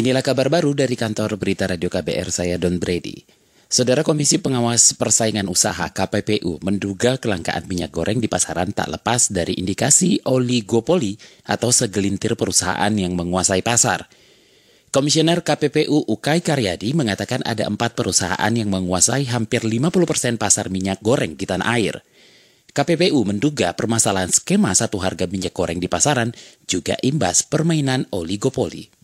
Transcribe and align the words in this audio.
Inilah 0.00 0.24
kabar 0.24 0.48
baru 0.48 0.72
dari 0.72 0.96
kantor 0.96 1.36
berita 1.36 1.68
Radio 1.68 1.92
KBR, 1.92 2.32
saya 2.32 2.56
Don 2.56 2.80
Brady. 2.80 3.20
Saudara 3.68 4.00
Komisi 4.00 4.40
Pengawas 4.40 4.96
Persaingan 4.96 5.44
Usaha 5.44 5.92
KPPU 5.92 6.56
menduga 6.64 7.20
kelangkaan 7.20 7.68
minyak 7.68 7.92
goreng 7.92 8.16
di 8.16 8.24
pasaran 8.24 8.72
tak 8.72 8.88
lepas 8.88 9.28
dari 9.28 9.60
indikasi 9.60 10.24
oligopoli 10.24 11.20
atau 11.44 11.68
segelintir 11.68 12.32
perusahaan 12.32 12.88
yang 12.96 13.12
menguasai 13.12 13.60
pasar. 13.60 14.08
Komisioner 14.88 15.44
KPPU 15.44 16.08
Ukay 16.08 16.40
Karyadi 16.40 16.96
mengatakan 16.96 17.44
ada 17.44 17.68
empat 17.68 17.92
perusahaan 17.92 18.52
yang 18.56 18.72
menguasai 18.72 19.28
hampir 19.28 19.68
50 19.68 19.84
persen 20.08 20.40
pasar 20.40 20.72
minyak 20.72 21.04
goreng 21.04 21.36
di 21.36 21.44
tanah 21.44 21.76
air. 21.76 22.00
KPPU 22.72 23.20
menduga 23.28 23.76
permasalahan 23.76 24.32
skema 24.32 24.72
satu 24.72 24.96
harga 24.96 25.28
minyak 25.28 25.52
goreng 25.52 25.76
di 25.76 25.92
pasaran 25.92 26.32
juga 26.64 26.96
imbas 27.04 27.44
permainan 27.44 28.08
oligopoli. 28.08 28.99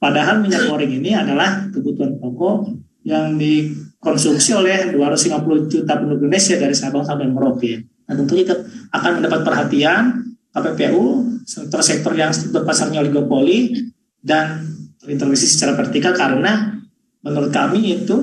Padahal 0.00 0.40
minyak 0.40 0.64
goreng 0.64 0.88
ini 0.88 1.12
adalah 1.12 1.68
kebutuhan 1.68 2.16
pokok 2.16 2.72
yang 3.04 3.36
dikonsumsi 3.36 4.56
oleh 4.56 4.96
250 4.96 5.68
juta 5.68 5.92
penduduk 6.00 6.24
Indonesia 6.24 6.56
dari 6.56 6.72
Sabang 6.72 7.04
sampai 7.04 7.28
Merauke. 7.28 7.84
Nah 8.08 8.14
tentu 8.16 8.32
itu 8.40 8.56
akan 8.96 9.20
mendapat 9.20 9.44
perhatian 9.44 10.24
KPPU, 10.56 11.04
sektor-sektor 11.44 12.16
yang 12.16 12.32
struktur 12.32 12.64
pasarnya 12.64 13.04
oligopoli 13.04 13.76
dan 14.24 14.64
terintervensi 15.04 15.46
secara 15.46 15.76
vertikal 15.76 16.16
karena 16.16 16.80
menurut 17.20 17.52
kami 17.52 18.00
itu 18.00 18.16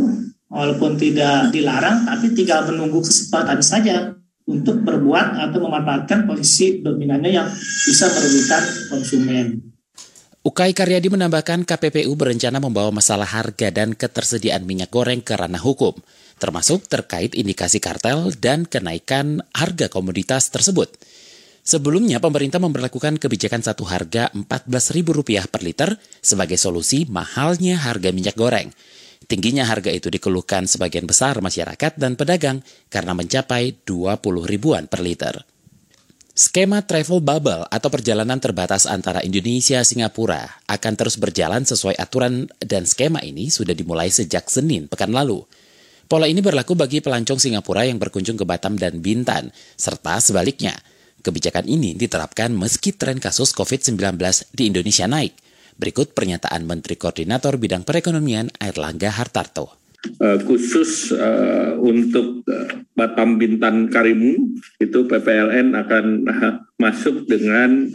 walaupun 0.50 0.98
tidak 0.98 1.54
dilarang 1.54 2.10
tapi 2.10 2.34
tinggal 2.34 2.66
menunggu 2.74 3.06
kesempatan 3.06 3.62
saja 3.62 4.18
untuk 4.50 4.82
berbuat 4.82 5.46
atau 5.46 5.60
memanfaatkan 5.62 6.26
posisi 6.26 6.82
dominannya 6.82 7.32
yang 7.38 7.48
bisa 7.86 8.10
merugikan 8.10 8.64
konsumen. 8.90 9.46
Ukay 10.48 10.72
Karyadi 10.72 11.12
menambahkan 11.12 11.68
KPPU 11.68 12.16
berencana 12.16 12.64
membawa 12.64 12.88
masalah 12.88 13.28
harga 13.28 13.68
dan 13.68 13.92
ketersediaan 13.92 14.64
minyak 14.64 14.88
goreng 14.96 15.20
ke 15.20 15.36
ranah 15.36 15.60
hukum, 15.60 15.92
termasuk 16.40 16.88
terkait 16.88 17.36
indikasi 17.36 17.84
kartel 17.84 18.32
dan 18.40 18.64
kenaikan 18.64 19.44
harga 19.52 19.92
komoditas 19.92 20.48
tersebut. 20.48 20.96
Sebelumnya, 21.68 22.24
pemerintah 22.24 22.64
memperlakukan 22.64 23.20
kebijakan 23.20 23.60
satu 23.60 23.84
harga 23.92 24.32
Rp14.000 24.32 25.52
per 25.52 25.62
liter 25.68 25.90
sebagai 26.24 26.56
solusi 26.56 27.04
mahalnya 27.12 27.84
harga 27.84 28.16
minyak 28.16 28.40
goreng. 28.40 28.72
Tingginya 29.28 29.68
harga 29.68 29.92
itu 29.92 30.08
dikeluhkan 30.08 30.64
sebagian 30.64 31.04
besar 31.04 31.44
masyarakat 31.44 32.00
dan 32.00 32.16
pedagang 32.16 32.64
karena 32.88 33.12
mencapai 33.12 33.84
20 33.84 34.24
ribuan 34.48 34.88
per 34.88 35.04
liter. 35.04 35.57
Skema 36.38 36.86
travel 36.86 37.18
bubble 37.18 37.66
atau 37.66 37.90
perjalanan 37.90 38.38
terbatas 38.38 38.86
antara 38.86 39.26
Indonesia 39.26 39.82
Singapura 39.82 40.46
akan 40.70 40.94
terus 40.94 41.18
berjalan 41.18 41.66
sesuai 41.66 41.98
aturan 41.98 42.46
dan 42.62 42.86
skema 42.86 43.26
ini 43.26 43.50
sudah 43.50 43.74
dimulai 43.74 44.14
sejak 44.14 44.46
Senin 44.46 44.86
pekan 44.86 45.10
lalu. 45.10 45.42
Pola 46.06 46.30
ini 46.30 46.46
berlaku 46.46 46.78
bagi 46.78 47.02
pelancong 47.02 47.42
Singapura 47.42 47.90
yang 47.90 47.98
berkunjung 47.98 48.38
ke 48.38 48.46
Batam 48.46 48.78
dan 48.78 49.02
Bintan, 49.02 49.50
serta 49.82 50.22
sebaliknya. 50.22 50.78
Kebijakan 51.26 51.66
ini 51.66 51.98
diterapkan 51.98 52.54
meski 52.54 52.94
tren 52.94 53.18
kasus 53.18 53.50
COVID-19 53.58 53.98
di 54.54 54.70
Indonesia 54.70 55.10
naik. 55.10 55.34
Berikut 55.74 56.14
pernyataan 56.14 56.70
Menteri 56.70 57.02
Koordinator 57.02 57.58
Bidang 57.58 57.82
Perekonomian 57.82 58.54
Airlangga 58.62 59.10
Hartarto 59.10 59.77
uh, 60.22 60.40
khusus 60.46 61.12
uh, 61.14 61.78
untuk 61.82 62.46
uh, 62.48 62.86
Batam 62.94 63.38
Bintan 63.38 63.90
Karimun 63.90 64.58
itu 64.78 65.06
PPLN 65.06 65.74
akan 65.74 66.06
masuk 66.84 67.26
dengan 67.26 67.90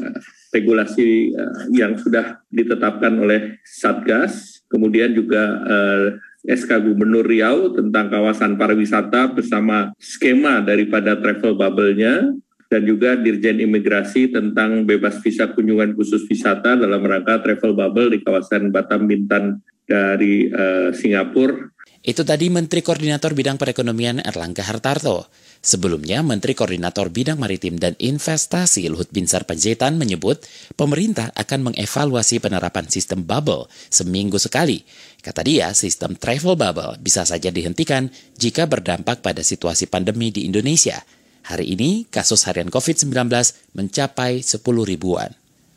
regulasi 0.53 1.33
yang 1.73 1.97
sudah 1.97 2.45
ditetapkan 2.53 3.17
oleh 3.17 3.57
Satgas, 3.65 4.61
kemudian 4.69 5.17
juga 5.17 5.65
uh, 5.65 6.07
SK 6.43 6.83
Gubernur 6.83 7.23
Riau 7.23 7.71
tentang 7.71 8.11
kawasan 8.11 8.59
pariwisata 8.59 9.31
bersama 9.31 9.95
skema 9.97 10.59
daripada 10.61 11.17
travel 11.19 11.55
bubble-nya. 11.55 12.35
Dan 12.73 12.89
juga 12.89 13.21
Dirjen 13.21 13.61
Imigrasi 13.61 14.33
tentang 14.33 14.89
bebas 14.89 15.21
visa 15.21 15.45
kunjungan 15.45 15.93
khusus 15.93 16.25
wisata 16.25 16.73
dalam 16.73 17.05
rangka 17.05 17.45
travel 17.45 17.77
bubble 17.77 18.17
di 18.17 18.25
kawasan 18.25 18.73
Batam 18.73 19.05
Bintan 19.05 19.61
dari 19.85 20.49
uh, 20.49 20.89
Singapura 20.89 21.69
itu 22.03 22.27
tadi 22.27 22.51
Menteri 22.51 22.83
Koordinator 22.83 23.31
Bidang 23.31 23.63
Perekonomian 23.63 24.19
Erlangga 24.27 24.67
Hartarto. 24.67 25.31
Sebelumnya, 25.63 26.19
Menteri 26.27 26.59
Koordinator 26.59 27.07
Bidang 27.15 27.39
Maritim 27.39 27.79
dan 27.79 27.95
Investasi 27.95 28.91
Luhut 28.91 29.07
Binsar 29.15 29.47
Panjaitan 29.47 29.95
menyebut 29.95 30.43
pemerintah 30.75 31.31
akan 31.39 31.71
mengevaluasi 31.71 32.43
penerapan 32.43 32.91
sistem 32.91 33.23
bubble 33.23 33.71
seminggu 33.87 34.43
sekali. 34.43 34.83
Kata 35.23 35.47
dia, 35.47 35.71
sistem 35.79 36.19
travel 36.19 36.59
bubble 36.59 36.99
bisa 36.99 37.23
saja 37.23 37.55
dihentikan 37.55 38.11
jika 38.35 38.67
berdampak 38.67 39.23
pada 39.23 39.47
situasi 39.47 39.87
pandemi 39.87 40.35
di 40.35 40.43
Indonesia. 40.43 40.99
Hari 41.47 41.71
ini, 41.71 42.11
kasus 42.11 42.43
harian 42.51 42.67
COVID-19 42.67 43.31
mencapai 43.79 44.43
10 44.43 44.59
ribuan. 44.83 45.31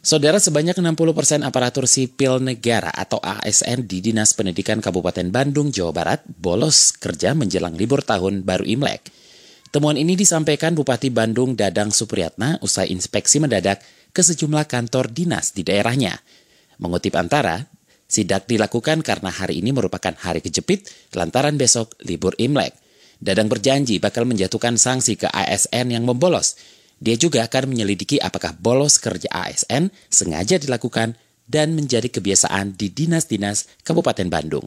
Saudara 0.05 0.37
sebanyak 0.37 0.77
60 0.77 1.17
persen 1.17 1.41
aparatur 1.41 1.89
sipil 1.89 2.37
negara 2.37 2.93
atau 2.93 3.17
ASN 3.25 3.89
di 3.89 4.05
Dinas 4.05 4.37
Pendidikan 4.37 4.77
Kabupaten 4.77 5.33
Bandung, 5.33 5.73
Jawa 5.73 5.89
Barat 5.97 6.21
bolos 6.29 6.93
kerja 6.93 7.33
menjelang 7.33 7.73
libur 7.73 8.05
tahun 8.05 8.45
baru 8.45 8.69
Imlek. 8.69 9.09
Temuan 9.73 9.97
ini 9.97 10.13
disampaikan 10.13 10.77
Bupati 10.77 11.09
Bandung 11.09 11.57
Dadang 11.57 11.89
Supriyatna 11.89 12.61
usai 12.61 12.93
inspeksi 12.93 13.41
mendadak 13.41 13.81
ke 14.13 14.21
sejumlah 14.21 14.69
kantor 14.69 15.09
dinas 15.09 15.57
di 15.57 15.65
daerahnya. 15.65 16.13
Mengutip 16.77 17.17
antara, 17.17 17.65
sidak 18.05 18.45
dilakukan 18.45 19.01
karena 19.01 19.33
hari 19.33 19.57
ini 19.57 19.73
merupakan 19.73 20.13
hari 20.21 20.37
kejepit 20.37 20.85
lantaran 21.17 21.57
besok 21.57 21.97
libur 22.05 22.37
Imlek. 22.37 22.77
Dadang 23.17 23.49
berjanji 23.49 23.97
bakal 23.97 24.29
menjatuhkan 24.29 24.77
sanksi 24.77 25.17
ke 25.17 25.25
ASN 25.33 25.97
yang 25.97 26.05
membolos 26.05 26.61
dia 26.99 27.15
juga 27.19 27.43
akan 27.45 27.71
menyelidiki 27.71 28.17
apakah 28.19 28.55
bolos 28.55 28.97
kerja 28.97 29.27
ASN 29.31 29.91
sengaja 30.07 30.57
dilakukan 30.57 31.15
dan 31.45 31.77
menjadi 31.77 32.09
kebiasaan 32.09 32.73
di 32.73 32.89
dinas-dinas 32.89 33.85
Kabupaten 33.85 34.27
Bandung. 34.27 34.65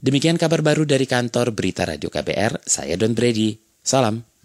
Demikian 0.00 0.40
kabar 0.40 0.64
baru 0.64 0.88
dari 0.88 1.04
kantor 1.04 1.52
Berita 1.52 1.84
Radio 1.84 2.08
KBR, 2.08 2.64
saya 2.64 2.96
Don 2.96 3.12
Brady. 3.12 3.60
Salam. 3.84 4.29